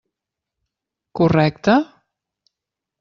Correcte? 1.19 1.77